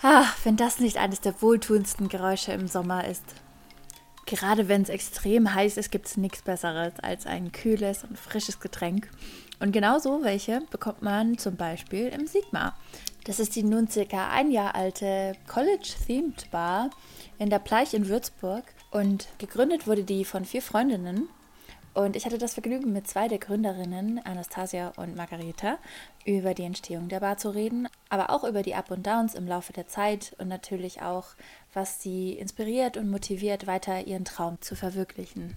[0.00, 3.24] Ach, wenn das nicht eines der wohltuendsten Geräusche im Sommer ist.
[4.26, 8.60] Gerade wenn es extrem heiß ist, gibt es nichts Besseres als ein kühles und frisches
[8.60, 9.10] Getränk.
[9.58, 12.76] Und genau so welche bekommt man zum Beispiel im Sigma.
[13.24, 16.90] Das ist die nun circa ein Jahr alte College-Themed Bar
[17.38, 18.64] in der Pleich in Würzburg.
[18.92, 21.28] Und gegründet wurde die von vier Freundinnen
[21.98, 25.78] und ich hatte das Vergnügen, mit zwei der Gründerinnen, Anastasia und Margareta,
[26.24, 29.48] über die Entstehung der Bar zu reden, aber auch über die Up und Downs im
[29.48, 31.26] Laufe der Zeit und natürlich auch,
[31.74, 35.56] was sie inspiriert und motiviert, weiter ihren Traum zu verwirklichen.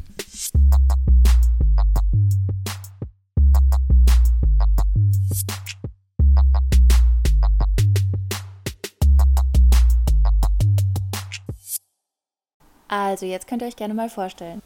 [12.88, 14.64] Also, jetzt könnt ihr euch gerne mal vorstellen.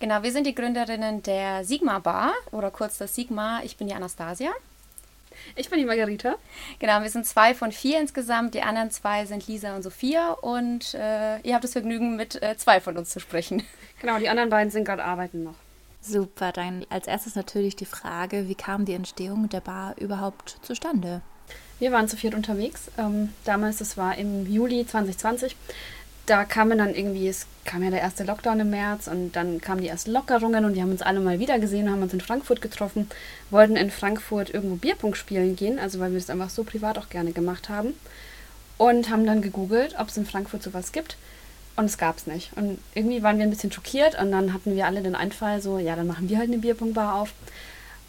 [0.00, 3.60] Genau, wir sind die Gründerinnen der Sigma Bar oder kurz das Sigma.
[3.64, 4.52] Ich bin die Anastasia.
[5.56, 6.36] Ich bin die Margarita.
[6.78, 8.54] Genau, wir sind zwei von vier insgesamt.
[8.54, 10.32] Die anderen zwei sind Lisa und Sophia.
[10.32, 13.62] Und äh, ihr habt das Vergnügen, mit äh, zwei von uns zu sprechen.
[14.00, 15.56] Genau, die anderen beiden sind gerade arbeiten noch.
[16.00, 21.20] Super, dann als erstes natürlich die Frage, wie kam die Entstehung der Bar überhaupt zustande?
[21.80, 22.92] Wir waren zu viert unterwegs.
[22.96, 25.56] Ähm, damals, das war im Juli 2020
[26.28, 29.80] da kamen dann irgendwie, es kam ja der erste Lockdown im März und dann kamen
[29.80, 32.60] die ersten Lockerungen und wir haben uns alle mal wieder gesehen, haben uns in Frankfurt
[32.60, 33.08] getroffen,
[33.50, 37.08] wollten in Frankfurt irgendwo Bierpunkt spielen gehen, also weil wir das einfach so privat auch
[37.08, 37.94] gerne gemacht haben
[38.76, 41.16] und haben dann gegoogelt, ob es in Frankfurt sowas gibt
[41.76, 42.52] und es gab es nicht.
[42.56, 45.78] Und irgendwie waren wir ein bisschen schockiert und dann hatten wir alle den Einfall so,
[45.78, 47.32] ja, dann machen wir halt eine Bierpunktbar auf.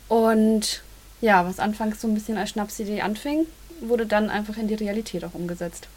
[0.09, 0.83] Und
[1.21, 3.45] ja, was anfangs so ein bisschen als Schnapsidee anfing,
[3.79, 5.87] wurde dann einfach in die Realität auch umgesetzt.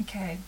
[0.00, 0.38] Okay.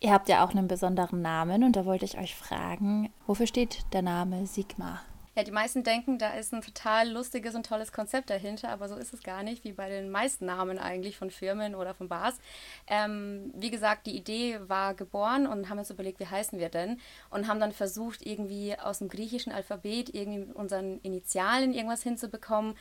[0.00, 3.80] Ihr habt ja auch einen besonderen Namen und da wollte ich euch fragen, wofür steht
[3.92, 5.00] der Name Sigma?
[5.34, 8.96] Ja, die meisten denken, da ist ein total lustiges und tolles Konzept dahinter, aber so
[8.96, 12.38] ist es gar nicht, wie bei den meisten Namen eigentlich von Firmen oder von Bars.
[12.88, 17.00] Ähm, wie gesagt, die Idee war geboren und haben uns überlegt, wie heißen wir denn?
[17.30, 22.74] Und haben dann versucht, irgendwie aus dem griechischen Alphabet irgendwie unseren Initialen irgendwas hinzubekommen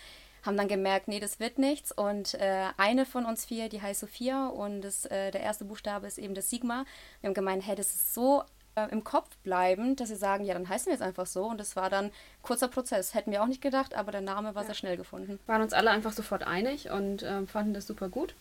[0.44, 1.92] haben dann gemerkt, nee, das wird nichts.
[1.92, 6.08] Und äh, eine von uns vier, die heißt Sophia und das, äh, der erste Buchstabe
[6.08, 6.86] ist eben das Sigma.
[7.22, 8.44] Wir haben gemeint, hey, das ist so
[8.76, 11.46] äh, im Kopf bleibend, dass sie sagen, ja, dann heißen wir jetzt einfach so.
[11.46, 12.12] Und das war dann ein
[12.42, 13.14] kurzer Prozess.
[13.14, 14.68] Hätten wir auch nicht gedacht, aber der Name war ja.
[14.68, 15.40] sehr schnell gefunden.
[15.48, 18.36] Waren uns alle einfach sofort einig und ähm, fanden das super gut.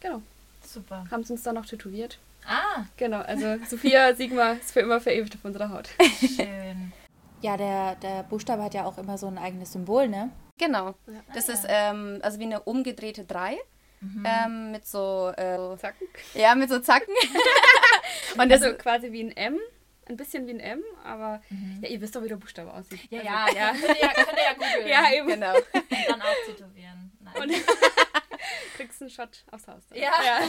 [0.00, 0.22] Genau.
[0.64, 1.06] Super.
[1.10, 2.18] Haben es uns dann noch tätowiert.
[2.46, 2.84] Ah.
[2.96, 5.88] Genau, also Sophia Sigma ist für immer verewigt auf unserer Haut.
[6.20, 6.92] Schön.
[7.40, 10.30] Ja, der, der Buchstabe hat ja auch immer so ein eigenes Symbol, ne?
[10.58, 10.94] Genau.
[11.34, 13.58] Das ah, ist ähm, also wie eine umgedrehte 3.
[14.00, 14.24] Mhm.
[14.26, 16.06] Ähm, mit so äh, Zacken.
[16.34, 17.14] Ja, mit so Zacken.
[18.38, 19.58] und das also quasi wie ein M,
[20.08, 21.80] ein bisschen wie ein M, aber mhm.
[21.82, 23.00] ja, ihr wisst doch, wie der Buchstabe aussieht.
[23.10, 23.72] Ja, also, ja, ja.
[23.72, 24.88] Könnt ihr ja, könnt ihr ja googeln.
[24.88, 25.28] Ja, eben.
[25.28, 25.54] Genau.
[25.74, 27.12] Und dann auch tätowieren.
[27.20, 27.42] Nein.
[27.42, 27.52] Und
[28.76, 29.82] kriegst einen Shot aufs Haus.
[29.92, 30.12] Ja.
[30.24, 30.40] ja.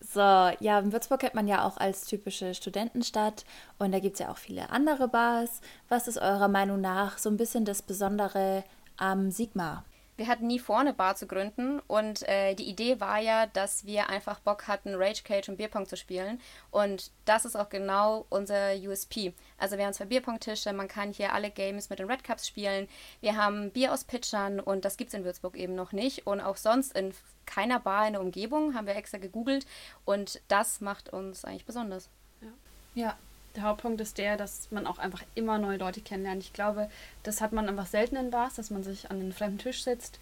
[0.00, 3.44] So, ja, in Würzburg kennt man ja auch als typische Studentenstadt
[3.78, 5.60] und da gibt es ja auch viele andere Bars.
[5.88, 8.64] Was ist eurer Meinung nach so ein bisschen das Besondere
[8.96, 9.84] am Sigma.
[10.16, 13.84] Wir hatten nie vor, eine Bar zu gründen und äh, die Idee war ja, dass
[13.84, 16.40] wir einfach Bock hatten, Rage Cage und Bierpong zu spielen
[16.70, 19.34] und das ist auch genau unser USP.
[19.58, 22.88] Also wir haben zwei Bierpong-Tische, man kann hier alle Games mit den Red Cups spielen,
[23.20, 26.40] wir haben Bier aus Pitchern und das gibt es in Würzburg eben noch nicht und
[26.40, 27.12] auch sonst in
[27.44, 29.66] keiner Bar in der Umgebung, haben wir extra gegoogelt
[30.06, 32.08] und das macht uns eigentlich besonders.
[32.40, 32.48] Ja.
[32.94, 33.18] ja
[33.56, 36.42] der Hauptpunkt ist der, dass man auch einfach immer neue Leute kennenlernt.
[36.42, 36.88] Ich glaube,
[37.22, 40.20] das hat man einfach selten in Bars, dass man sich an einen fremden Tisch sitzt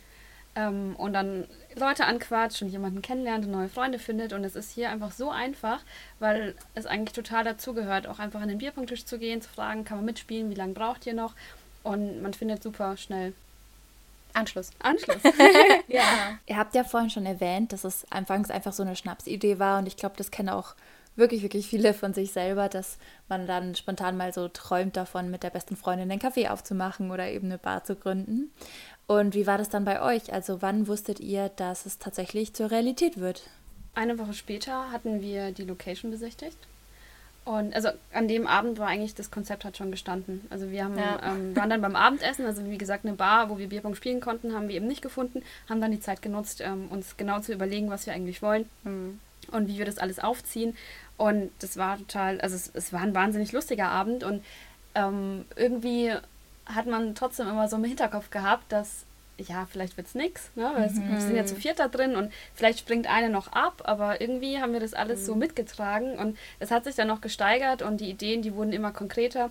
[0.56, 4.32] ähm, und dann Leute anquatscht und jemanden kennenlernt und neue Freunde findet.
[4.32, 5.80] Und es ist hier einfach so einfach,
[6.18, 9.98] weil es eigentlich total dazugehört, auch einfach an den Bierpunkttisch zu gehen, zu fragen, kann
[9.98, 11.34] man mitspielen, wie lange braucht ihr noch?
[11.82, 13.34] Und man findet super schnell
[14.32, 14.70] Anschluss.
[14.80, 15.22] Anschluss.
[15.88, 16.38] ja.
[16.46, 19.86] Ihr habt ja vorhin schon erwähnt, dass es anfangs einfach so eine Schnapsidee war und
[19.86, 20.74] ich glaube, das kennen auch
[21.16, 22.98] wirklich, wirklich viele von sich selber, dass
[23.28, 27.28] man dann spontan mal so träumt davon, mit der besten Freundin einen Kaffee aufzumachen oder
[27.28, 28.50] eben eine Bar zu gründen.
[29.06, 30.32] Und wie war das dann bei euch?
[30.32, 33.42] Also wann wusstet ihr, dass es tatsächlich zur Realität wird?
[33.94, 36.58] Eine Woche später hatten wir die Location besichtigt.
[37.44, 40.46] Und also an dem Abend war eigentlich das Konzept hat schon gestanden.
[40.48, 41.20] Also wir haben, ja.
[41.22, 44.54] ähm, waren dann beim Abendessen, also wie gesagt eine Bar, wo wir Bierpong spielen konnten,
[44.54, 47.90] haben wir eben nicht gefunden, haben dann die Zeit genutzt, ähm, uns genau zu überlegen,
[47.90, 49.20] was wir eigentlich wollen mhm.
[49.54, 50.76] Und wie wir das alles aufziehen.
[51.16, 54.44] Und das war total, also es, es war ein wahnsinnig lustiger Abend und
[54.94, 56.12] ähm, irgendwie
[56.66, 59.04] hat man trotzdem immer so im Hinterkopf gehabt, dass
[59.36, 60.70] ja, vielleicht wird es nichts, ne?
[60.74, 61.12] weil mhm.
[61.12, 64.60] wir sind ja zu viert da drin und vielleicht springt eine noch ab, aber irgendwie
[64.60, 65.24] haben wir das alles mhm.
[65.24, 68.92] so mitgetragen und es hat sich dann noch gesteigert und die Ideen, die wurden immer
[68.92, 69.50] konkreter.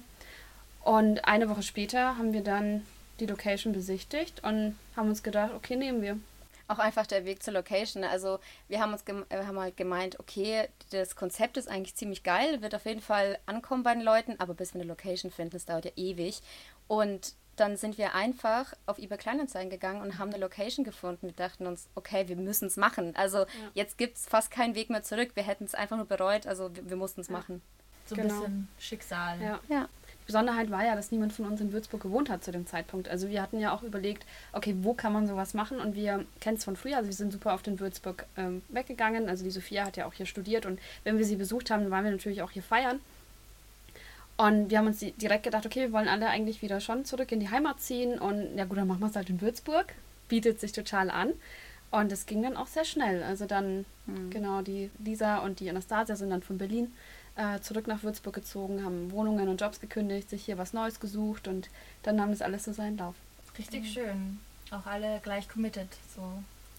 [0.83, 2.83] Und eine Woche später haben wir dann
[3.19, 6.17] die Location besichtigt und haben uns gedacht, okay, nehmen wir.
[6.67, 8.03] Auch einfach der Weg zur Location.
[8.03, 12.23] Also wir haben uns gem wir haben halt gemeint, okay, das Konzept ist eigentlich ziemlich
[12.23, 15.51] geil, wird auf jeden Fall ankommen bei den Leuten, aber bis wir eine Location finden,
[15.51, 16.41] das dauert ja ewig.
[16.87, 21.27] Und dann sind wir einfach auf eBay Kleinanzeigen gegangen und haben eine Location gefunden.
[21.27, 23.15] Wir dachten uns, okay, wir müssen es machen.
[23.15, 23.45] Also ja.
[23.75, 25.31] jetzt gibt es fast keinen Weg mehr zurück.
[25.35, 26.47] Wir hätten es einfach nur bereut.
[26.47, 27.33] Also wir, wir mussten es ja.
[27.33, 27.61] machen.
[28.07, 28.39] So ein genau.
[28.39, 29.41] bisschen Schicksal.
[29.41, 29.59] Ja.
[29.69, 29.87] ja.
[30.25, 33.09] Besonderheit war ja, dass niemand von uns in Würzburg gewohnt hat zu dem Zeitpunkt.
[33.09, 35.79] Also wir hatten ja auch überlegt, okay, wo kann man sowas machen?
[35.79, 39.29] Und wir kennen es von früher, also wir sind super oft in Würzburg ähm, weggegangen.
[39.29, 42.03] Also die Sophia hat ja auch hier studiert und wenn wir sie besucht haben, waren
[42.03, 42.99] wir natürlich auch hier feiern.
[44.35, 47.39] Und wir haben uns direkt gedacht, okay, wir wollen alle eigentlich wieder schon zurück in
[47.39, 48.17] die Heimat ziehen.
[48.17, 49.93] Und ja gut, dann machen wir es halt in Würzburg.
[50.27, 51.33] Bietet sich total an.
[51.91, 53.21] Und es ging dann auch sehr schnell.
[53.21, 54.31] Also dann, mhm.
[54.31, 56.91] genau, die Lisa und die Anastasia sind dann von Berlin
[57.35, 61.47] äh, zurück nach Würzburg gezogen, haben Wohnungen und Jobs gekündigt, sich hier was Neues gesucht
[61.47, 61.69] und
[62.03, 63.15] dann nahm das alles so seinen Lauf.
[63.57, 63.87] Richtig mhm.
[63.87, 64.39] schön.
[64.71, 65.87] Auch alle gleich committed.
[66.15, 66.21] So.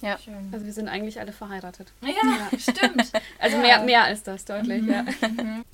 [0.05, 0.19] Ja.
[0.19, 0.49] Schön.
[0.53, 1.93] Also wir sind eigentlich alle verheiratet.
[2.03, 2.59] Ja, ja.
[2.59, 3.13] stimmt.
[3.39, 3.63] Also ja.
[3.63, 4.91] mehr, mehr als das, deutlich, mhm.
[4.91, 5.03] ja.
[5.03, 5.65] Mhm.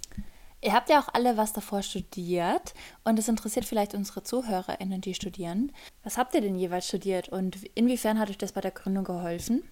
[0.62, 2.74] Ihr habt ja auch alle was davor studiert
[3.04, 5.72] und es interessiert vielleicht unsere ZuhörerInnen, die studieren.
[6.04, 9.62] Was habt ihr denn jeweils studiert und inwiefern hat euch das bei der Gründung geholfen?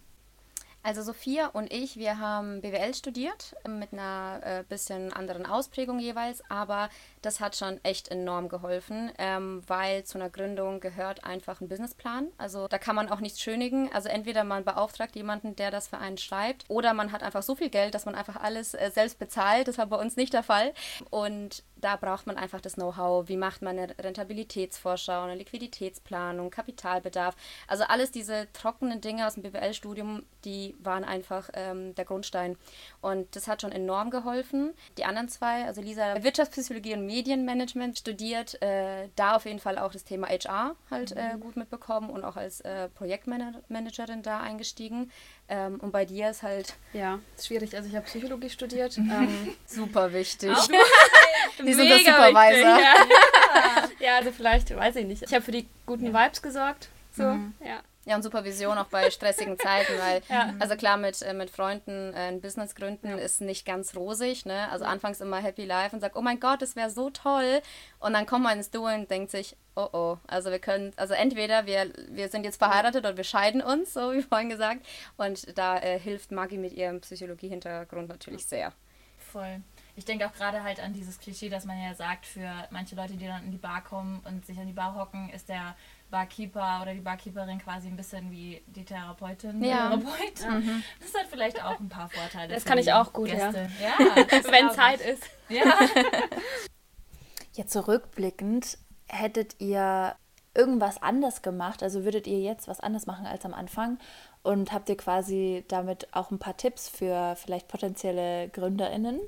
[0.83, 6.43] Also Sophia und ich, wir haben BWL studiert mit einer äh, bisschen anderen Ausprägung jeweils,
[6.49, 6.89] aber
[7.23, 12.29] das hat schon echt enorm geholfen, ähm, weil zu einer Gründung gehört einfach ein Businessplan.
[12.39, 13.91] Also da kann man auch nichts schönigen.
[13.93, 17.55] Also entweder man beauftragt jemanden, der das für einen schreibt, oder man hat einfach so
[17.55, 19.69] viel Geld, dass man einfach alles äh, selbst bezahlt.
[19.69, 20.73] Das war bei uns nicht der Fall.
[21.11, 23.29] Und da braucht man einfach das Know-how.
[23.29, 27.37] Wie macht man eine Rentabilitätsvorschau, eine Liquiditätsplanung, Kapitalbedarf.
[27.67, 32.57] Also alles diese trockenen Dinge aus dem BWL-Studium, die waren einfach ähm, der Grundstein.
[33.01, 34.75] Und das hat schon enorm geholfen.
[34.97, 39.93] Die anderen zwei, also Lisa Wirtschaftspsychologie und Medienmanagement studiert, äh, da auf jeden Fall auch
[39.93, 41.41] das Thema HR halt äh, mhm.
[41.41, 45.11] gut mitbekommen und auch als äh, Projektmanagerin da eingestiegen.
[45.49, 46.75] Ähm, und bei dir ist halt.
[46.93, 47.75] Ja, ist schwierig.
[47.75, 48.99] Also ich habe Psychologie studiert.
[48.99, 50.55] ähm, super wichtig.
[51.65, 52.77] Die sind der Supervisor.
[52.77, 53.89] Wichtig, ja.
[54.07, 54.17] ja.
[54.17, 55.23] also vielleicht, weiß ich nicht.
[55.23, 56.13] Ich habe für die guten ja.
[56.13, 56.89] Vibes gesorgt.
[57.17, 57.55] So, mhm.
[57.65, 57.81] ja.
[58.09, 60.55] Ja, und Supervision auch bei stressigen Zeiten, weil, ja.
[60.59, 63.17] also klar, mit, äh, mit Freunden äh, ein Business gründen ja.
[63.17, 64.71] ist nicht ganz rosig, ne?
[64.71, 67.61] Also anfangs immer Happy Life und sagt, oh mein Gott, das wäre so toll.
[68.01, 71.13] Und dann kommt man ins Doing und denkt sich, oh oh, also wir können, also
[71.13, 74.87] entweder wir, wir sind jetzt verheiratet oder wir scheiden uns, so wie vorhin gesagt.
[75.19, 78.73] Und da äh, hilft Maggie mit ihrem Psychologie-Hintergrund natürlich sehr.
[79.19, 79.61] Voll
[79.99, 83.17] ich denke auch gerade halt an dieses Klischee, dass man ja sagt, für manche Leute,
[83.17, 85.75] die dann in die Bar kommen und sich an die Bar hocken, ist der
[86.11, 89.63] Barkeeper oder die Barkeeperin quasi ein bisschen wie die Therapeutin.
[89.63, 89.89] Ja.
[89.89, 90.63] Therapeut.
[90.63, 90.83] Mhm.
[91.01, 92.55] Das hat vielleicht auch ein paar Vorteile.
[92.55, 93.71] Das kann ich auch gut, Gäste.
[93.83, 93.95] ja.
[94.17, 95.23] ja Wenn Zeit ist.
[95.49, 95.65] Ja.
[97.53, 98.79] Jetzt zurückblickend,
[99.09, 100.15] hättet ihr
[100.55, 101.83] irgendwas anders gemacht?
[101.83, 103.99] Also würdet ihr jetzt was anders machen als am Anfang?
[104.43, 109.21] Und habt ihr quasi damit auch ein paar Tipps für vielleicht potenzielle GründerInnen?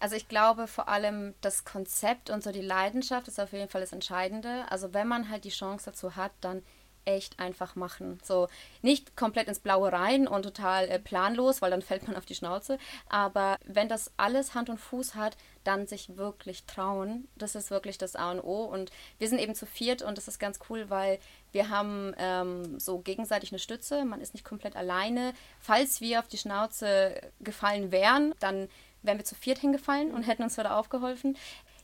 [0.00, 3.80] Also ich glaube vor allem das Konzept und so die Leidenschaft ist auf jeden Fall
[3.80, 4.64] das Entscheidende.
[4.70, 6.62] Also wenn man halt die Chance dazu hat, dann
[7.04, 8.18] echt einfach machen.
[8.22, 8.48] So
[8.82, 12.34] nicht komplett ins Blaue rein und total äh, planlos, weil dann fällt man auf die
[12.34, 12.78] Schnauze.
[13.08, 17.28] Aber wenn das alles Hand und Fuß hat, dann sich wirklich trauen.
[17.36, 18.64] Das ist wirklich das A und O.
[18.64, 21.18] Und wir sind eben zu viert und das ist ganz cool, weil
[21.52, 24.04] wir haben ähm, so gegenseitig eine Stütze.
[24.04, 25.32] Man ist nicht komplett alleine.
[25.60, 28.68] Falls wir auf die Schnauze gefallen wären, dann
[29.04, 31.36] wären wir zu viert hingefallen und hätten uns wieder aufgeholfen.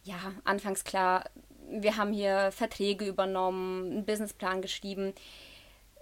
[0.03, 1.25] Ja, anfangs klar,
[1.71, 5.15] wir haben hier Verträge übernommen, einen Businessplan geschrieben.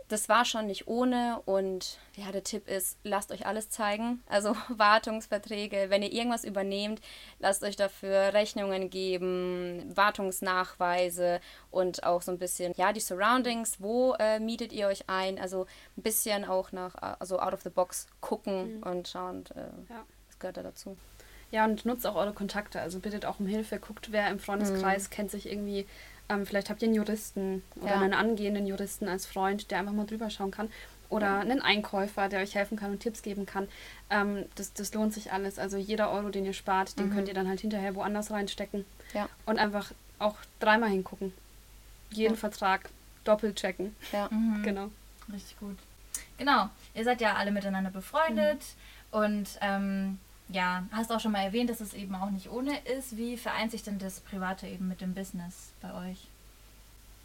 [0.08, 4.22] Das war schon nicht ohne und ja, der Tipp ist, lasst euch alles zeigen.
[4.26, 7.02] Also Wartungsverträge, wenn ihr irgendwas übernehmt,
[7.40, 14.14] lasst euch dafür Rechnungen geben, Wartungsnachweise und auch so ein bisschen, ja, die Surroundings, wo
[14.14, 15.38] äh, mietet ihr euch ein?
[15.38, 15.66] Also
[15.98, 18.82] ein bisschen auch nach, also out of the box gucken mhm.
[18.84, 20.06] und schauen, äh, ja.
[20.40, 20.96] Gehört da dazu.
[21.50, 22.80] Ja, und nutzt auch eure Kontakte.
[22.80, 23.78] Also bittet auch um Hilfe.
[23.78, 25.12] Guckt, wer im Freundeskreis mhm.
[25.14, 25.86] kennt sich irgendwie.
[26.28, 28.00] Ähm, vielleicht habt ihr einen Juristen oder ja.
[28.00, 30.70] einen angehenden Juristen als Freund, der einfach mal drüber schauen kann.
[31.08, 31.40] Oder ja.
[31.40, 33.66] einen Einkäufer, der euch helfen kann und Tipps geben kann.
[34.10, 35.58] Ähm, das, das lohnt sich alles.
[35.58, 37.14] Also jeder Euro, den ihr spart, den mhm.
[37.14, 38.84] könnt ihr dann halt hinterher woanders reinstecken.
[39.14, 39.28] Ja.
[39.46, 41.32] Und einfach auch dreimal hingucken.
[42.10, 42.38] Jeden ja.
[42.38, 42.90] Vertrag
[43.24, 43.96] doppelt checken.
[44.12, 44.62] Ja, mhm.
[44.62, 44.90] genau.
[45.32, 45.78] Richtig gut.
[46.36, 46.68] Genau.
[46.94, 48.62] Ihr seid ja alle miteinander befreundet
[49.12, 49.18] mhm.
[49.18, 50.18] und ähm,
[50.48, 53.16] ja, hast auch schon mal erwähnt, dass es eben auch nicht ohne ist.
[53.16, 56.28] Wie vereint sich denn das Private eben mit dem Business bei euch?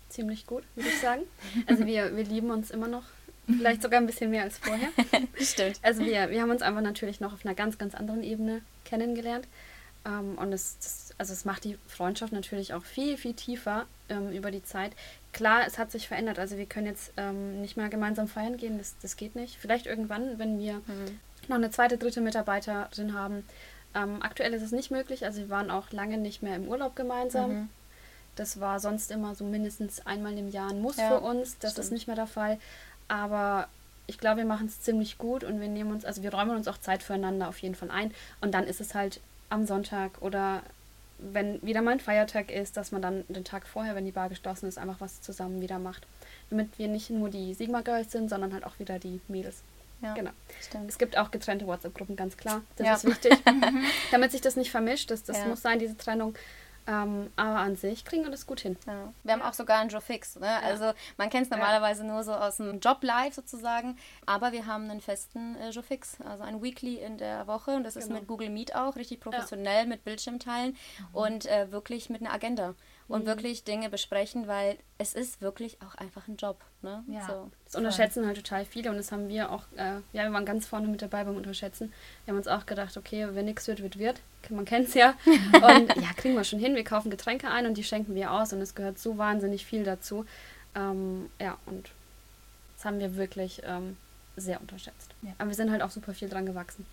[0.09, 1.23] Ziemlich gut, würde ich sagen.
[1.67, 3.03] Also wir, wir lieben uns immer noch.
[3.45, 4.89] Vielleicht sogar ein bisschen mehr als vorher.
[5.39, 5.79] Stimmt.
[5.81, 9.47] Also wir, wir haben uns einfach natürlich noch auf einer ganz, ganz anderen Ebene kennengelernt.
[10.05, 14.31] Ähm, und es, das, also es macht die Freundschaft natürlich auch viel, viel tiefer ähm,
[14.31, 14.93] über die Zeit.
[15.33, 16.39] Klar, es hat sich verändert.
[16.39, 19.57] Also wir können jetzt ähm, nicht mehr gemeinsam feiern gehen, das, das geht nicht.
[19.59, 21.19] Vielleicht irgendwann, wenn wir mhm.
[21.49, 23.45] Noch eine zweite, dritte Mitarbeiterin haben.
[23.95, 25.25] Ähm, aktuell ist es nicht möglich.
[25.25, 27.53] Also wir waren auch lange nicht mehr im Urlaub gemeinsam.
[27.53, 27.69] Mhm.
[28.35, 31.57] Das war sonst immer so mindestens einmal im Jahr ein Muss ja, für uns.
[31.59, 31.85] Das stimmt.
[31.85, 32.57] ist nicht mehr der Fall.
[33.07, 33.67] Aber
[34.07, 36.67] ich glaube, wir machen es ziemlich gut und wir nehmen uns, also wir räumen uns
[36.67, 38.11] auch Zeit füreinander auf jeden Fall ein.
[38.41, 40.63] Und dann ist es halt am Sonntag oder
[41.19, 44.29] wenn wieder mal ein Feiertag ist, dass man dann den Tag vorher, wenn die Bar
[44.29, 46.05] geschlossen ist, einfach was zusammen wieder macht.
[46.49, 49.61] Damit wir nicht nur die Sigma Girls sind, sondern halt auch wieder die Mädels.
[50.03, 50.31] Ja, genau.
[50.61, 50.89] Stimmt.
[50.89, 52.61] Es gibt auch getrennte WhatsApp-Gruppen, ganz klar.
[52.75, 52.93] Das ja.
[52.95, 53.37] ist wichtig.
[54.11, 55.09] Damit sich das nicht vermischt.
[55.09, 55.45] Das, das ja.
[55.45, 56.35] muss sein, diese Trennung.
[56.85, 58.75] Ähm, aber an sich kriegen wir das gut hin.
[58.85, 59.13] Ja.
[59.23, 60.35] Wir haben auch sogar einen Joe Fix.
[60.35, 60.47] Ne?
[60.47, 60.59] Ja.
[60.59, 63.97] Also man kennt es normalerweise nur so aus dem Job live sozusagen.
[64.25, 67.71] Aber wir haben einen festen äh, Joe Fix, also ein Weekly in der Woche.
[67.71, 68.19] Und das ist genau.
[68.19, 69.89] mit Google Meet auch richtig professionell, ja.
[69.89, 71.05] mit Bildschirmteilen mhm.
[71.13, 72.75] und äh, wirklich mit einer Agenda
[73.07, 73.27] und mhm.
[73.27, 76.57] wirklich Dinge besprechen, weil es ist wirklich auch einfach ein Job.
[76.81, 77.03] Ne?
[77.07, 77.27] Ja.
[77.27, 77.51] So.
[77.65, 80.67] Das unterschätzen halt total viele und das haben wir auch, äh, ja, wir waren ganz
[80.67, 81.91] vorne mit dabei beim Unterschätzen.
[82.25, 84.21] Wir haben uns auch gedacht, okay, wenn nichts wird, wird, wird.
[84.49, 85.15] Man kennt es ja.
[85.25, 86.75] Und ja, kriegen wir schon hin.
[86.75, 89.85] Wir kaufen Getränke ein und die schenken wir aus und es gehört so wahnsinnig viel
[89.85, 90.25] dazu.
[90.75, 91.91] Ähm, ja, und
[92.75, 93.95] das haben wir wirklich ähm,
[94.35, 95.11] sehr unterschätzt.
[95.21, 95.31] Ja.
[95.37, 96.85] Aber wir sind halt auch super viel dran gewachsen.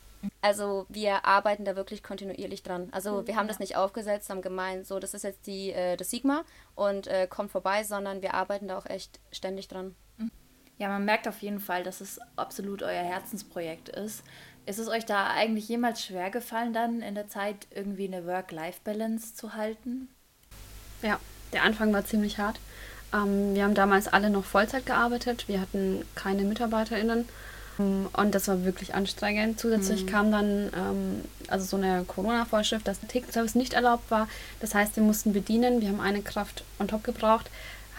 [0.42, 2.88] Also wir arbeiten da wirklich kontinuierlich dran.
[2.92, 3.48] Also mhm, wir haben ja.
[3.48, 6.44] das nicht aufgesetzt, haben gemeint, so das ist jetzt die, äh, das Sigma
[6.74, 9.94] und äh, kommt vorbei, sondern wir arbeiten da auch echt ständig dran.
[10.80, 14.24] Ja, man merkt auf jeden Fall, dass es absolut euer Herzensprojekt ist.
[14.64, 19.34] Ist es euch da eigentlich jemals schwer gefallen, dann in der Zeit irgendwie eine Work-Life-Balance
[19.34, 20.08] zu halten?
[21.02, 21.20] Ja,
[21.52, 22.58] der Anfang war ziemlich hart.
[23.12, 25.48] Ähm, wir haben damals alle noch Vollzeit gearbeitet.
[25.48, 27.28] Wir hatten keine MitarbeiterInnen.
[28.12, 29.60] Und das war wirklich anstrengend.
[29.60, 30.06] Zusätzlich mhm.
[30.06, 34.28] kam dann ähm, also so eine Corona-Vorschrift, dass der Ticketservice nicht erlaubt war.
[34.60, 35.80] Das heißt, wir mussten bedienen.
[35.80, 37.50] Wir haben eine Kraft on top gebraucht.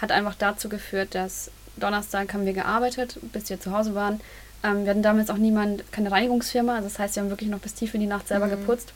[0.02, 4.20] Hat einfach dazu geführt, dass Donnerstag haben wir gearbeitet, bis wir zu Hause waren.
[4.64, 6.76] Ähm, wir hatten damals auch niemand, keine Reinigungsfirma.
[6.76, 8.52] Also das heißt, wir haben wirklich noch bis tief in die Nacht selber mhm.
[8.52, 8.94] geputzt.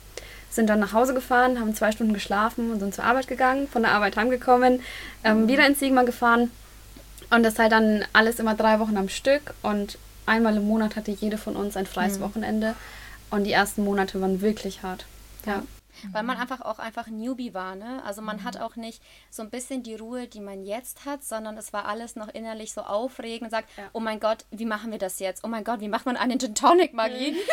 [0.49, 3.81] Sind dann nach Hause gefahren, haben zwei Stunden geschlafen und sind zur Arbeit gegangen, von
[3.81, 4.81] der Arbeit heimgekommen,
[5.23, 5.47] ähm, mhm.
[5.47, 6.51] wieder ins Sigma gefahren.
[7.29, 9.53] Und das halt dann alles immer drei Wochen am Stück.
[9.61, 12.23] Und einmal im Monat hatte jede von uns ein freies mhm.
[12.23, 12.75] Wochenende.
[13.31, 15.05] Und die ersten Monate waren wirklich hart.
[15.45, 15.63] Ja.
[16.11, 18.01] Weil man einfach auch einfach Newbie war, ne?
[18.05, 18.43] Also man mhm.
[18.43, 21.85] hat auch nicht so ein bisschen die Ruhe, die man jetzt hat, sondern es war
[21.85, 23.85] alles noch innerlich so aufregend und sagt, ja.
[23.93, 25.43] oh mein Gott, wie machen wir das jetzt?
[25.43, 27.37] Oh mein Gott, wie macht man einen Gin Tonic Magie?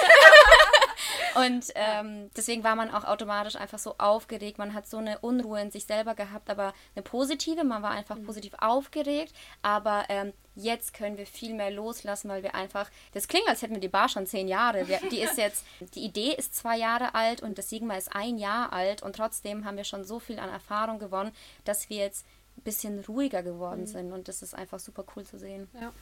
[1.35, 4.59] Und ähm, deswegen war man auch automatisch einfach so aufgeregt.
[4.59, 7.65] Man hat so eine Unruhe in sich selber gehabt, aber eine positive.
[7.65, 8.25] Man war einfach mhm.
[8.25, 9.35] positiv aufgeregt.
[9.63, 12.91] Aber ähm, jetzt können wir viel mehr loslassen, weil wir einfach.
[13.13, 14.89] Das klingt, als hätten wir die Bar schon zehn Jahre.
[14.89, 18.39] Wir, die ist jetzt, die Idee ist zwei Jahre alt und das Sigma ist ein
[18.39, 21.33] Jahr alt und trotzdem haben wir schon so viel an Erfahrung gewonnen,
[21.65, 23.87] dass wir jetzt ein bisschen ruhiger geworden mhm.
[23.87, 25.69] sind und das ist einfach super cool zu sehen.
[25.81, 25.93] Ja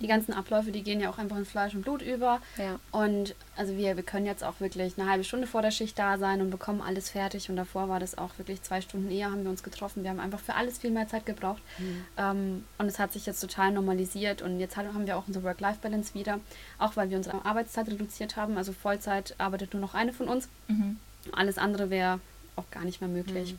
[0.00, 2.40] die ganzen Abläufe, die gehen ja auch einfach in Fleisch und Blut über.
[2.58, 2.78] Ja.
[2.90, 6.18] Und also wir, wir können jetzt auch wirklich eine halbe Stunde vor der Schicht da
[6.18, 7.48] sein und bekommen alles fertig.
[7.48, 10.02] Und davor war das auch wirklich zwei Stunden eher, haben wir uns getroffen.
[10.02, 11.62] Wir haben einfach für alles viel mehr Zeit gebraucht.
[11.78, 12.04] Mhm.
[12.16, 14.42] Ähm, und es hat sich jetzt total normalisiert.
[14.42, 16.40] Und jetzt haben wir auch unsere Work-Life-Balance wieder.
[16.78, 18.56] Auch weil wir unsere Arbeitszeit reduziert haben.
[18.56, 20.48] Also Vollzeit arbeitet nur noch eine von uns.
[20.68, 20.98] Mhm.
[21.32, 22.20] Alles andere wäre
[22.56, 23.52] auch gar nicht mehr möglich.
[23.52, 23.58] Mhm.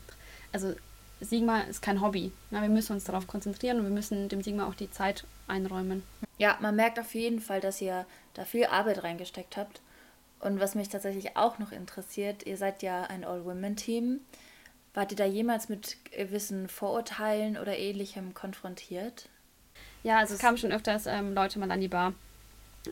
[0.52, 0.74] Also
[1.20, 2.32] Sigma ist kein Hobby.
[2.50, 6.02] Na, wir müssen uns darauf konzentrieren und wir müssen dem Sigma auch die Zeit einräumen.
[6.38, 9.80] Ja, man merkt auf jeden Fall, dass ihr da viel Arbeit reingesteckt habt.
[10.40, 14.20] Und was mich tatsächlich auch noch interessiert, ihr seid ja ein All-Women-Team.
[14.94, 19.28] Wart ihr da jemals mit gewissen Vorurteilen oder ähnlichem konfrontiert?
[20.02, 22.14] Ja, also es kamen schon öfters ähm, Leute mal an die Bar.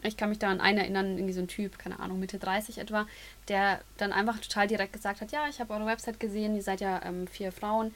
[0.02, 2.78] Ich kann mich da an einen erinnern, irgendwie so ein Typ, keine Ahnung, Mitte 30
[2.78, 3.06] etwa,
[3.48, 6.80] der dann einfach total direkt gesagt hat, ja, ich habe eure Website gesehen, ihr seid
[6.80, 7.94] ja ähm, vier Frauen.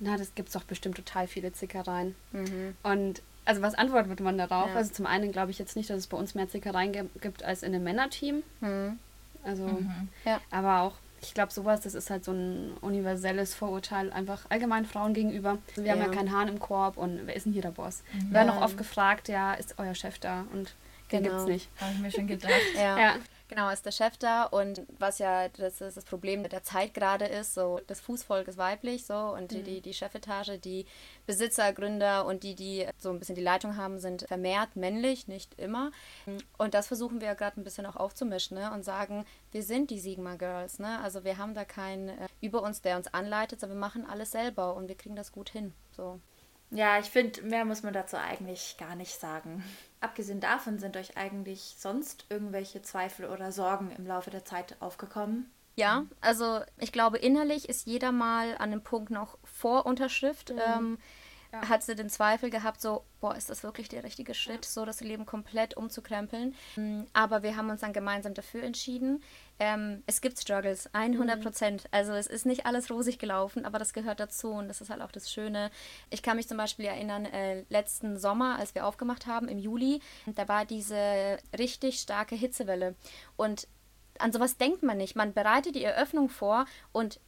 [0.00, 2.16] Na, das gibt es doch bestimmt total viele Zickereien.
[2.32, 2.76] Mhm.
[2.82, 4.68] Und also was antwortet man darauf?
[4.68, 4.76] Ja.
[4.76, 7.62] Also zum einen glaube ich jetzt nicht, dass es bei uns mehr Zickereien gibt als
[7.62, 8.42] in einem Männerteam.
[8.60, 8.98] Mhm.
[9.42, 10.08] Also, mhm.
[10.26, 10.40] Ja.
[10.50, 15.14] aber auch, ich glaube sowas, das ist halt so ein universelles Vorurteil einfach allgemein Frauen
[15.14, 15.56] gegenüber.
[15.70, 15.92] Also wir ja.
[15.94, 18.02] haben ja keinen Hahn im Korb und wer ist denn hier der Boss?
[18.12, 18.26] Mhm.
[18.28, 20.44] Wir werden auch oft gefragt, ja, ist euer Chef da?
[20.52, 20.74] Und
[21.10, 21.36] den genau.
[21.36, 21.70] gibt's nicht.
[21.80, 22.52] Habe ich mir schon gedacht.
[22.76, 23.14] ja.
[23.48, 27.24] Genau, ist der Chef da und was ja das, ist das Problem der Zeit gerade
[27.24, 29.64] ist, so das Fußvolk ist weiblich so und mhm.
[29.64, 30.84] die, die Chefetage, die
[31.26, 35.58] Besitzer, Gründer und die, die so ein bisschen die Leitung haben, sind vermehrt männlich, nicht
[35.58, 35.92] immer.
[36.58, 38.70] Und das versuchen wir gerade ein bisschen auch aufzumischen ne?
[38.72, 40.78] und sagen, wir sind die Sigma Girls.
[40.78, 41.00] Ne?
[41.00, 44.32] Also wir haben da keinen äh, über uns, der uns anleitet, sondern wir machen alles
[44.32, 45.72] selber und wir kriegen das gut hin.
[45.96, 46.20] So.
[46.70, 49.64] Ja, ich finde, mehr muss man dazu eigentlich gar nicht sagen.
[50.00, 55.50] Abgesehen davon sind euch eigentlich sonst irgendwelche Zweifel oder Sorgen im Laufe der Zeit aufgekommen?
[55.76, 60.50] Ja, also ich glaube, innerlich ist jeder mal an dem Punkt noch vor Unterschrift.
[60.50, 60.60] Mhm.
[60.60, 60.98] Ähm,
[61.52, 61.68] ja.
[61.68, 64.70] hat sie den Zweifel gehabt, so, boah, ist das wirklich der richtige Schritt, ja.
[64.70, 66.54] so das Leben komplett umzukrempeln.
[66.76, 69.22] Mm, aber wir haben uns dann gemeinsam dafür entschieden.
[69.58, 71.42] Ähm, es gibt Struggles, 100 mhm.
[71.42, 71.84] Prozent.
[71.84, 71.88] Mhm.
[71.90, 75.02] Also es ist nicht alles rosig gelaufen, aber das gehört dazu und das ist halt
[75.02, 75.70] auch das Schöne.
[76.10, 80.00] Ich kann mich zum Beispiel erinnern, äh, letzten Sommer, als wir aufgemacht haben, im Juli,
[80.26, 82.94] da war diese richtig starke Hitzewelle
[83.36, 83.66] und
[84.18, 85.16] an sowas denkt man nicht.
[85.16, 87.20] Man bereitet die Eröffnung vor und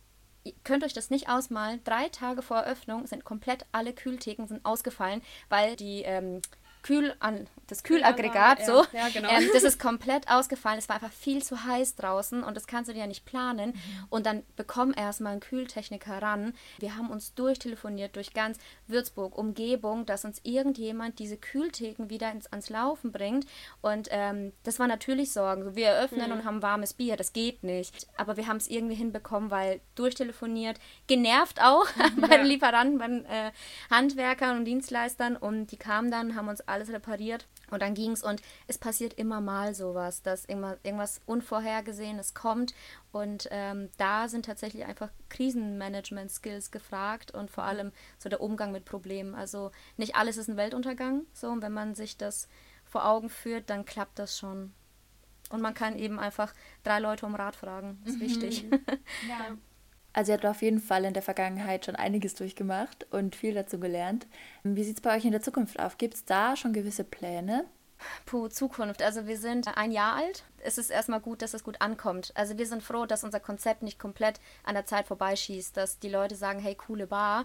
[0.45, 1.83] ihr könnt euch das nicht ausmalen.
[1.85, 6.41] Drei Tage vor Eröffnung sind komplett alle Kühltheken sind ausgefallen, weil die ähm,
[6.83, 8.85] Kühl an das Kühlaggregat, so.
[8.93, 9.29] Ja, genau.
[9.29, 10.79] ähm, das ist komplett ausgefallen.
[10.79, 13.71] Es war einfach viel zu heiß draußen und das kannst du dir ja nicht planen.
[13.71, 14.07] Mhm.
[14.09, 16.55] Und dann bekomm erstmal einen Kühltechniker ran.
[16.79, 22.47] Wir haben uns durchtelefoniert durch ganz Würzburg, Umgebung, dass uns irgendjemand diese Kühltheken wieder ins,
[22.49, 23.47] ans Laufen bringt.
[23.81, 25.77] Und ähm, das war natürlich Sorgen.
[25.77, 26.33] wir eröffnen mhm.
[26.33, 28.09] und haben warmes Bier, das geht nicht.
[28.17, 33.25] Aber wir haben es irgendwie hinbekommen, weil durchtelefoniert, genervt auch bei den Lieferanten, bei den
[33.27, 33.53] äh,
[33.91, 35.37] Handwerkern und Dienstleistern.
[35.37, 37.47] Und die kamen dann, haben uns alles repariert.
[37.71, 42.75] Und dann ging es und es passiert immer mal sowas, dass immer, irgendwas Unvorhergesehenes kommt.
[43.13, 48.85] Und ähm, da sind tatsächlich einfach Krisenmanagement-Skills gefragt und vor allem so der Umgang mit
[48.85, 49.35] Problemen.
[49.35, 51.27] Also nicht alles ist ein Weltuntergang.
[51.33, 52.49] So, und wenn man sich das
[52.85, 54.73] vor Augen führt, dann klappt das schon.
[55.51, 58.01] Und man kann eben einfach drei Leute um Rat fragen.
[58.05, 58.25] Das ist mhm.
[58.27, 58.67] wichtig.
[59.29, 59.57] Ja.
[60.13, 63.79] Also ihr habt auf jeden Fall in der Vergangenheit schon einiges durchgemacht und viel dazu
[63.79, 64.27] gelernt.
[64.65, 65.99] Wie sieht es bei euch in der Zukunft auf?
[65.99, 67.65] Gibt es da schon gewisse Pläne?
[68.27, 69.03] Puh, Zukunft.
[69.03, 70.45] Also wir sind ein Jahr alt.
[70.59, 72.33] Es ist erstmal gut, dass es gut ankommt.
[72.35, 76.09] Also wir sind froh, dass unser Konzept nicht komplett an der Zeit vorbeischießt, dass die
[76.09, 77.45] Leute sagen, hey, coole Bar.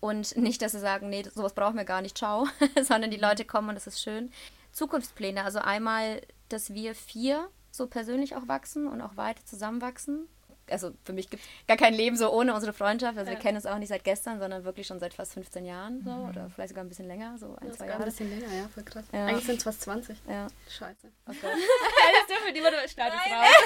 [0.00, 2.48] Und nicht, dass sie sagen, nee, sowas brauchen wir gar nicht, ciao,
[2.82, 4.32] sondern die Leute kommen und es ist schön.
[4.72, 10.26] Zukunftspläne, also einmal, dass wir vier so persönlich auch wachsen und auch weiter zusammenwachsen
[10.70, 13.18] also für mich gibt es gar kein Leben so ohne unsere Freundschaft.
[13.18, 13.36] Also ja.
[13.36, 16.10] wir kennen uns auch nicht seit gestern, sondern wirklich schon seit fast 15 Jahren so
[16.10, 16.28] mhm.
[16.28, 17.98] oder vielleicht sogar ein bisschen länger, so ein, ja, zwei Jahre.
[18.00, 19.04] ein bisschen länger, ja, voll krass.
[19.12, 19.26] Ja.
[19.26, 20.18] Eigentlich sind es fast 20.
[20.28, 20.46] Ja.
[20.68, 21.08] Scheiße.
[21.28, 21.40] Oh das
[22.36, 23.48] dürfen die Mutter schneidet raus.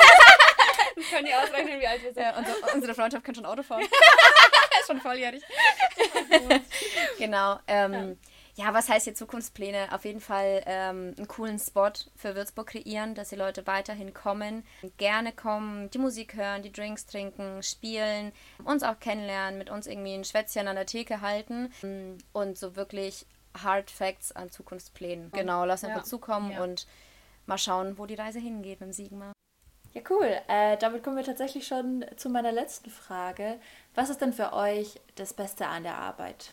[0.97, 2.23] Das können die ausrechnen, wie alt wir sind.
[2.23, 3.83] Ja, unsere, unsere Freundschaft kann schon Auto fahren.
[3.83, 3.91] ist
[4.87, 5.43] schon volljährig.
[7.19, 7.59] genau.
[7.67, 8.05] Ähm, ja,
[8.73, 9.89] was heißt hier Zukunftspläne?
[9.93, 14.65] Auf jeden Fall ähm, einen coolen Spot für Würzburg kreieren, dass die Leute weiterhin kommen,
[14.97, 18.33] gerne kommen, die Musik hören, die Drinks trinken, spielen,
[18.65, 22.77] uns auch kennenlernen, mit uns irgendwie ein Schwätzchen an der Theke halten mm, und so
[22.77, 23.27] wirklich
[23.61, 25.31] Hard Facts an Zukunftsplänen.
[25.33, 26.03] Genau, lassen wir ja.
[26.05, 26.63] zukommen ja.
[26.63, 26.87] und
[27.47, 29.33] mal schauen, wo die Reise hingeht mit dem Sigma.
[29.93, 30.41] Ja, cool.
[30.49, 33.61] Äh, damit kommen wir tatsächlich schon zu meiner letzten Frage.
[33.95, 36.53] Was ist denn für euch das Beste an der Arbeit?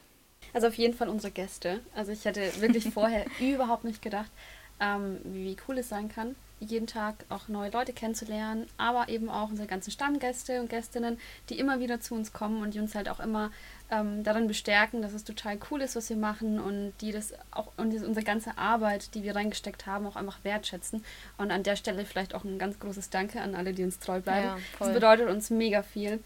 [0.54, 1.82] Also auf jeden Fall unsere Gäste.
[1.96, 4.32] Also ich hätte wirklich vorher überhaupt nicht gedacht,
[4.80, 9.50] ähm, wie cool es sein kann, jeden Tag auch neue Leute kennenzulernen, aber eben auch
[9.50, 13.10] unsere ganzen Stammgäste und Gästinnen, die immer wieder zu uns kommen und die uns halt
[13.10, 13.52] auch immer
[13.92, 17.68] ähm, darin bestärken, dass es total cool ist, was wir machen und die das auch
[17.78, 21.04] und unsere ganze Arbeit, die wir reingesteckt haben, auch einfach wertschätzen.
[21.38, 24.20] Und an der Stelle vielleicht auch ein ganz großes Danke an alle, die uns treu
[24.20, 24.48] bleiben.
[24.48, 26.24] Ja, das bedeutet uns mega viel.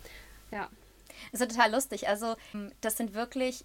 [0.51, 0.69] Ja.
[1.31, 2.09] Das ist total lustig.
[2.09, 2.35] Also,
[2.81, 3.63] das sind wirklich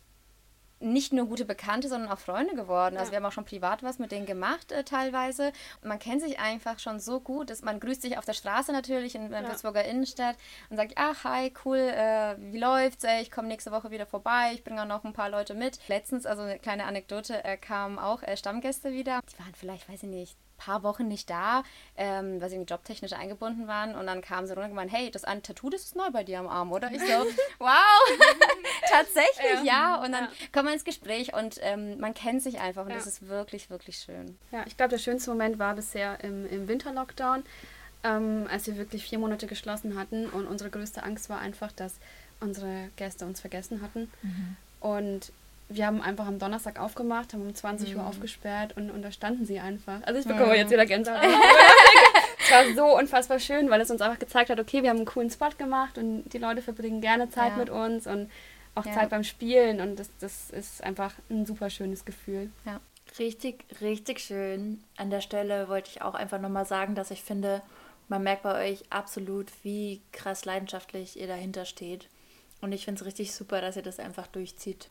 [0.81, 2.97] nicht nur gute Bekannte, sondern auch Freunde geworden.
[2.97, 3.01] Also ja.
[3.01, 5.53] Also wir haben auch schon privat was mit denen gemacht äh, teilweise.
[5.83, 8.73] Und man kennt sich einfach schon so gut, dass man grüßt sich auf der Straße
[8.73, 9.49] natürlich in der ja.
[9.49, 10.37] Würzburger Innenstadt
[10.71, 13.05] und sagt, ach hi, cool, äh, wie läuft's?
[13.05, 15.79] Ey, ich komme nächste Woche wieder vorbei, ich bringe auch noch ein paar Leute mit.
[15.88, 19.21] Letztens, also eine kleine Anekdote, äh, kamen auch äh, Stammgäste wieder.
[19.33, 21.64] Die waren vielleicht, weiß ich nicht, paar Wochen nicht da,
[21.96, 23.96] ähm, weil sie irgendwie jobtechnisch eingebunden waren.
[23.96, 26.23] Und dann kamen sie runter und gemeint, hey, das eine Tattoo, das ist neu bei
[26.23, 26.90] dir am Arm, oder?
[26.92, 27.07] Ich so,
[27.59, 27.68] wow,
[28.88, 29.96] tatsächlich, ja.
[29.96, 30.05] ja.
[30.05, 30.31] Und dann ja.
[30.53, 32.96] kommen wir ins Gespräch und ähm, man kennt sich einfach und ja.
[32.96, 34.38] das ist wirklich, wirklich schön.
[34.53, 37.42] Ja, ich glaube, der schönste Moment war bisher im, im Winterlockdown,
[38.05, 41.94] ähm, als wir wirklich vier Monate geschlossen hatten und unsere größte Angst war einfach, dass
[42.40, 44.11] unsere Gäste uns vergessen hatten.
[44.23, 44.57] Mhm.
[44.81, 45.33] Und
[45.70, 48.00] wir haben einfach am Donnerstag aufgemacht, haben um 20 mhm.
[48.00, 50.02] Uhr aufgesperrt und, und da standen sie einfach.
[50.02, 50.54] Also ich bekomme mhm.
[50.54, 51.22] jetzt wieder Gänsehaut.
[52.38, 55.06] es war so unfassbar schön, weil es uns einfach gezeigt hat, okay, wir haben einen
[55.06, 57.56] coolen Spot gemacht und die Leute verbringen gerne Zeit ja.
[57.56, 58.30] mit uns und
[58.74, 58.92] auch ja.
[58.92, 62.50] Zeit beim Spielen und das, das ist einfach ein super schönes Gefühl.
[62.66, 62.80] Ja.
[63.18, 64.85] Richtig, richtig schön.
[64.96, 67.61] An der Stelle wollte ich auch einfach nochmal sagen, dass ich finde,
[68.09, 72.09] man merkt bei euch absolut, wie krass leidenschaftlich ihr dahinter steht.
[72.61, 74.88] Und ich finde es richtig super, dass ihr das einfach durchzieht.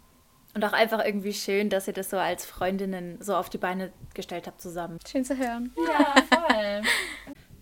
[0.56, 3.92] Und auch einfach irgendwie schön, dass ihr das so als Freundinnen so auf die Beine
[4.14, 4.98] gestellt habt zusammen.
[5.08, 5.74] Schön zu hören.
[5.88, 6.82] Ja, voll.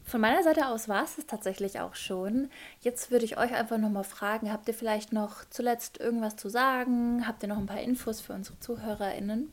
[0.08, 2.50] Von meiner Seite aus war es es tatsächlich auch schon.
[2.80, 7.28] Jetzt würde ich euch einfach nochmal fragen, habt ihr vielleicht noch zuletzt irgendwas zu sagen?
[7.28, 9.52] Habt ihr noch ein paar Infos für unsere ZuhörerInnen?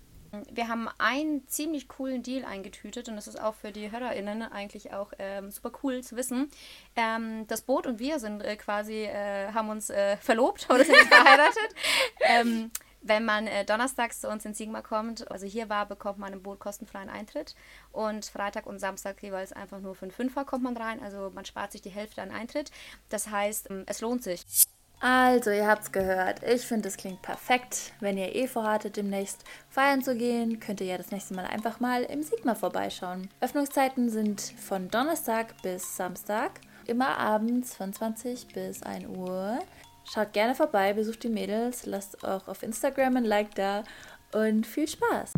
[0.53, 4.93] Wir haben einen ziemlich coolen Deal eingetütet und das ist auch für die HörerInnen eigentlich
[4.93, 6.49] auch ähm, super cool zu wissen.
[6.95, 10.97] Ähm, das Boot und wir sind äh, quasi, äh, haben uns äh, verlobt oder sind
[11.09, 11.75] verheiratet.
[12.21, 12.71] ähm,
[13.05, 16.43] wenn man äh, donnerstags zu uns in Sigma kommt, also hier war, bekommt man im
[16.43, 17.55] Boot kostenfreien Eintritt
[17.93, 21.45] und Freitag und Samstag jeweils einfach nur für einen Fünfer kommt man rein, also man
[21.45, 22.71] spart sich die Hälfte an Eintritt.
[23.11, 24.45] Das heißt, ähm, es lohnt sich.
[25.01, 26.43] Also, ihr habt's gehört.
[26.43, 27.93] Ich finde, es klingt perfekt.
[28.01, 31.79] Wenn ihr eh vorhattet, demnächst feiern zu gehen, könnt ihr ja das nächste Mal einfach
[31.79, 33.29] mal im Sigma vorbeischauen.
[33.41, 36.53] Öffnungszeiten sind von Donnerstag bis Samstag,
[36.87, 39.59] immer abends von 20 bis 1 Uhr.
[40.05, 43.85] Schaut gerne vorbei, besucht die Mädels, lasst auch auf Instagram ein Like da
[44.33, 45.33] und viel Spaß!